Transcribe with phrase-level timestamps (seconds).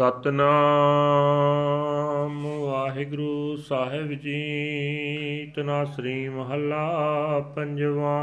[0.00, 8.22] ਸਤਨਾਮ ਵਾਹਿਗੁਰੂ ਸਾਹਿਬ ਜੀ। ਤਨਾਸਰੀ ਮਹੱਲਾ ਪੰਜਵਾ।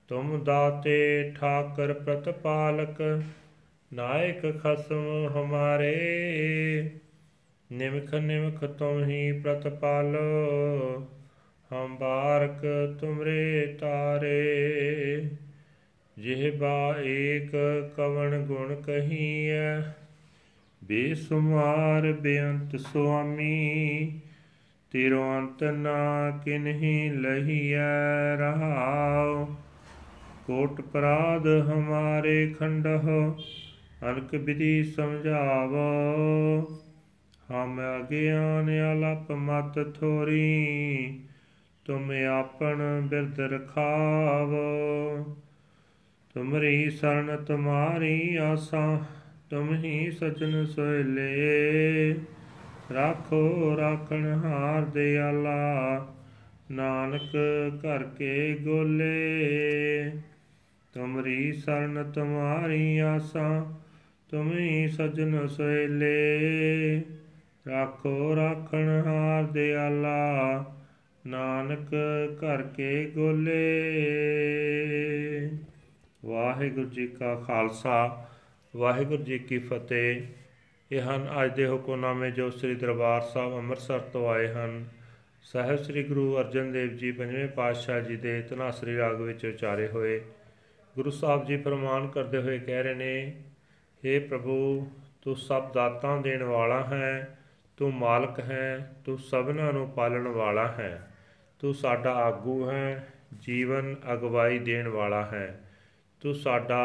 [0.09, 3.23] ਤੁਮ ਦਾਤੇ ਠਾਕਰ ਪ੍ਰਤਪਾਲਕ,
[3.95, 6.91] ਨਾਇਕ ਖਸਮ ਹਮਾਰੇ।
[7.73, 10.27] ਨਿਮਖ ਨਿਮਖ ਤੁਮ ਹੀ ਪ੍ਰਤਪਾਲੋ,
[11.73, 12.66] ਹਮ ਬਾਰਕ
[13.00, 15.24] ਤੁਮਰੇ ਤਾਰੇ।
[16.19, 17.50] ਜਿਹਬਾ ਏਕ
[17.97, 19.80] ਕਵਣ ਗੁਣ ਕਹੀਐ,
[20.84, 24.20] ਬੇਸੁਮਾਰ ਬੇਅੰਤ ਸੁਆਮੀ।
[24.92, 29.48] ਤਿਰੋ ਅੰਤ ਨਾ ਕਿਨਹੀ ਲਹੀਐ ਰਹਾਉ।
[30.46, 33.33] ਕੋਟ ਪਰਾਧ ਹਮਾਰੇ ਖੰਡਹ,
[34.11, 36.61] ਅਨਕ ਵਿਧੀ ਸਮਝਾਵੋ।
[37.50, 41.20] ਹਮ ਅਗਿਆਨ ਅਲਪ ਮਤ ਥੋਰੀ,
[41.84, 45.24] ਤੁਮ ਆਪਣ ਬਿਰਦ ਰਖਾਵੋ।
[46.34, 49.00] ਤੁਮਰੀ ਸਰਣ ਤੁਮਾਰੀ ਆਸਾ,
[49.50, 52.14] ਤੁਮ ਹੀ ਸਜਨ ਸੋਇਲੇ।
[52.94, 56.06] ਰਾਖੋ ਰਾਖਣ ਹਾਰ ਦਿਆਲਾ,
[56.70, 57.36] ਨਾਨਕ
[57.86, 60.11] ਘਰ ਕੇ ਗੋਲੇ।
[60.97, 63.75] ਤੁਮਰੀ ਸਰਨ ਤੁਮਾਰੀ ਆਸਾ,
[64.30, 67.02] ਤੁਮੀ ਸਜਨ ਸੋਇਲੇ
[67.69, 70.64] ਰਾਖੋ ਰਾਖਣ ਹਾਰ ਦਿਆਲਾ,
[71.27, 71.94] ਨਾਨਕ
[72.44, 73.80] ਘਰ ਕੇ ਗੋਲੇ।
[76.24, 78.27] ਵਾਹਿਗੁਰੂ ਜੀ ਕਾ ਖਾਲਸਾ,
[78.77, 80.22] ਵਾਹਿਗੁਰੂ ਜੀ ਕੀ ਫਤਿਹ।
[80.92, 84.84] ਇਹ ਹਨ ਅੱਜ ਦੇ ਹੁਕਮਨਾਮੇ ਜੋ ਸ੍ਰੀ ਦਰਬਾਰ ਸਾਹਿਬ ਅੰਮ੍ਰਿਤਸਰ ਤੋਂ ਆਏ ਹਨ।
[85.42, 90.20] ਸਾਹਿਬ ਸ੍ਰੀ ਗੁਰੂ ਅਰਜਨ ਦੇਵ ਜੀ ਪੰਜਵੇਂ ਪਾਤਸ਼ਾਹ ਜੀ ਦੇ ਤਨਾਸਰੀ ਰਾਗ ਵਿੱਚ ਉਚਾਰੇ ਹੋਏ।
[90.95, 93.44] ਗੁਰੂ ਸਾਹਿਬ ਜੀ ਫਰਮਾਨ ਕਰਦੇ ਹੋਏ ਕਹਿ ਰਹੇ ਨੇ
[94.03, 94.88] हे ਪ੍ਰਭੂ
[95.22, 97.37] ਤੂੰ ਸਭ ਦਾਤਾਂ ਦੇਣ ਵਾਲਾ ਹੈ
[97.77, 100.92] ਤੂੰ ਮਾਲਕ ਹੈ ਤੂੰ ਸਭਨਾਂ ਨੂੰ ਪਾਲਣ ਵਾਲਾ ਹੈ
[101.61, 103.08] ਤੂੰ ਸਾਡਾ ਆਗੂ ਹੈ
[103.42, 105.48] ਜੀਵਨ ਅਗਵਾਈ ਦੇਣ ਵਾਲਾ ਹੈ
[106.21, 106.82] ਤੂੰ ਸਾਡਾ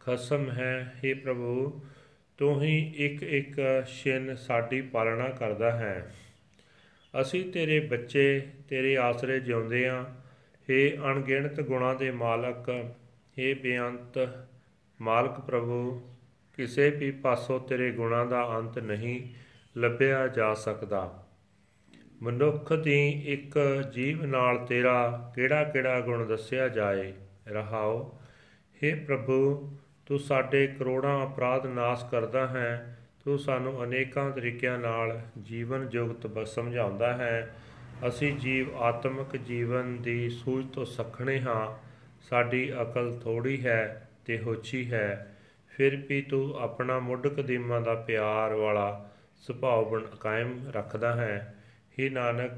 [0.00, 1.80] ਖਸਮ ਹੈ हे ਪ੍ਰਭੂ
[2.38, 6.10] ਤੂੰ ਹੀ ਇੱਕ ਇੱਕ ਛਿਨ ਸਾਡੀ ਪਾਲਣਾ ਕਰਦਾ ਹੈ
[7.14, 8.24] ਅਸੀਂ ਤੇਰੇ ਬੱਚੇ
[8.68, 10.04] ਤੇਰੇ ਆਸਰੇ ਜਿਉਂਦੇ ਆਂ
[10.68, 12.70] हे ਅਣਗਿਣਤ ਗੁਣਾਂ ਦੇ ਮਾਲਕ
[13.39, 14.29] हे ਬੇਅੰਤ,
[15.01, 16.09] ਮਾਲਕ ਪ੍ਰਭੂ,
[16.53, 19.29] ਕਿਸੇ ਵੀ ਪਾਸੋਂ ਤੇਰੇ ਗੁਣਾਂ ਦਾ ਅੰਤ ਨਹੀਂ
[19.79, 21.27] ਲੱਭਿਆ ਜਾ ਸਕਦਾ।
[22.21, 27.13] ਮਨੁੱਖ ਦੀ ਇੱਕ ਜੀਵ ਨਾਲ ਤੇਰਾ ਕਿਹੜਾ ਕਿਹੜਾ ਗੁਣ ਦੱਸਿਆ ਜਾਏ,
[27.47, 28.19] ਰਹਾਓ।
[28.75, 29.71] हे ਪ੍ਰਭੂ,
[30.05, 37.13] ਤੂੰ ਸਾਡੇ ਕਰੋੜਾਂ ਅਪਰਾਧ ਨਾਸ਼ ਕਰਦਾ ਹੈ, ਤੂੰ ਸਾਨੂੰ ਅਨੇਕਾਂ ਤਰੀਕਿਆਂ ਨਾਲ ਜੀਵਨ ਜੁਗਤ ਸਮਝਾਉਂਦਾ
[37.13, 37.55] ਹੈ।
[38.07, 41.94] ਅਸੀਂ ਜੀਵ ਆਤਮਿਕ ਜੀਵਨ ਦੀ ਸੂਝ ਤੋਂ ਸਖਣੇ ਹਾਂ।
[42.29, 45.35] ਸਾਡੀ ਅਕਲ ਥੋੜੀ ਹੈ ਤੇ ਹੋਛੀ ਹੈ,
[45.69, 51.55] ਫਿਰ ਵੀ ਤੂੰ ਆਪਣਾ ਮੁੱਢ ਕਦੀਮਾਂ ਦਾ ਪਿਆਰ ਵਾਲਾ ਸੁਭਾਅ ਬਣ, ਕਾਇਮ ਰੱਖਦਾ ਹੈ।
[51.99, 52.51] ਹੀ ਨਾਨਕ,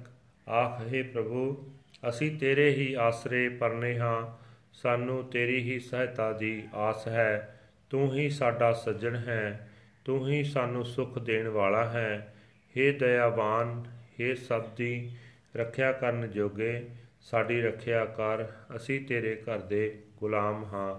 [0.49, 1.71] ਆਖ, ਹੈ ਪ੍ਰਭੂ,
[2.09, 8.29] ਅਸੀਂ ਤੇਰੇ ਹੀ ਆਸਰੇ ਪਰਨੇ ਹਾਂ, ਸਾਨੂੰ ਤੇਰੀ ਹੀ ਸਹਾਇਤਾ ਦੀ ਆਸ ਹੈ, ਤੂੰ ਹੀ
[8.29, 9.69] ਸਾਡਾ ਸੱਜਣ ਹੈ,
[10.05, 12.35] ਤੂੰ ਹੀ ਸਾਨੂੰ ਸੁਖ ਦੇਣ ਵਾਲਾ ਹੈ।
[12.77, 13.83] हे ਦਇਆਵਾਨ
[14.19, 15.11] हे ਸਭ ਦੀ
[15.57, 16.87] ਰੱਖਿਆ ਕਰਨ ਜੋਗੇ
[17.31, 18.45] ਸਾਡੀ ਰੱਖਿਆ ਕਰ
[18.75, 19.83] ਅਸੀਂ ਤੇਰੇ ਘਰ ਦੇ
[20.19, 20.93] ਗੁਲਾਮ ਹਾਂ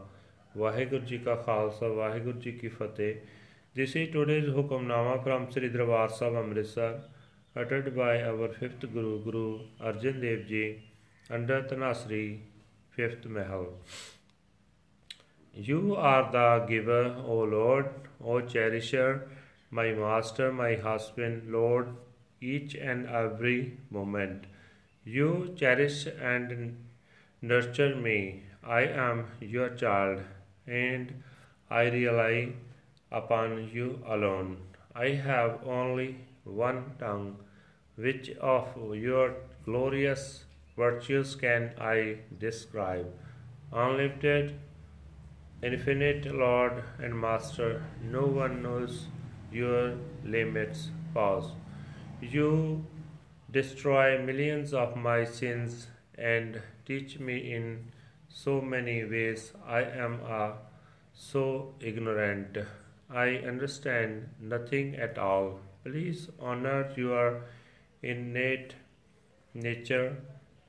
[0.57, 3.15] ਵਾਹਿਗੁਰੂ ਜੀ ਕਾ ਖਾਲਸਾ ਵਾਹਿਗੁਰੂ ਜੀ ਕੀ ਫਤਿਹ
[3.75, 6.95] This is today's Hukamnama from Sri Darbar Sahib Amritsar
[7.57, 10.63] uttered by our fifth Guru, Guru Arjan Dev Ji
[11.31, 12.41] under Tanasri
[12.97, 13.69] fifth Mahal.
[15.55, 17.87] You are the giver, O Lord,
[18.21, 19.29] O cherisher,
[19.71, 21.95] my master, my husband, Lord,
[22.41, 24.45] each and every moment.
[25.11, 26.77] You cherish and
[27.41, 28.43] nurture me.
[28.63, 30.21] I am your child,
[30.67, 31.23] and
[31.71, 32.49] I rely
[33.11, 34.59] upon you alone.
[34.95, 36.09] I have only
[36.45, 37.37] one tongue.
[37.97, 39.33] Which of your
[39.65, 40.45] glorious
[40.77, 43.07] virtues can I describe?
[43.73, 44.61] Unlimited
[45.63, 49.07] Infinite Lord and Master, no one knows
[49.51, 50.91] your limits.
[51.15, 51.53] Pause.
[52.21, 52.85] You
[53.51, 55.87] destroy millions of my sins
[56.17, 57.93] and teach me in
[58.29, 59.53] so many ways.
[59.67, 60.55] I am a
[61.13, 62.59] so ignorant.
[63.11, 65.61] I understand nothing at all.
[65.85, 67.45] Please honor your
[68.03, 68.75] innate
[69.55, 70.17] nature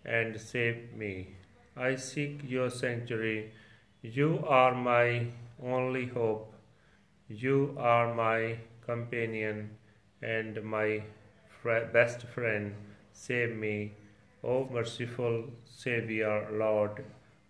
[0.05, 1.35] and save me.
[1.75, 3.51] I seek your sanctuary.
[4.01, 5.27] You are my
[5.61, 6.53] only hope.
[7.27, 9.71] You are my companion
[10.21, 11.03] and my
[11.92, 12.74] best friend.
[13.12, 13.92] Save me,
[14.44, 17.02] O merciful Savior, Lord.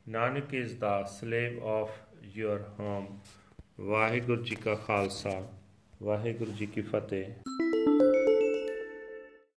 [0.06, 1.88] Nanak is the slave of
[2.36, 3.06] your home
[3.80, 5.30] Waheguru ji ਕਾ ਖਾਲਸਾ
[6.02, 7.67] ਵਾਹਿਗੁਰੂ ਜੀ ਕੀ ਫਤਿਹ